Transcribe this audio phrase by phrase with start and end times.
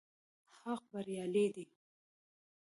[0.59, 1.65] حق بريالی دی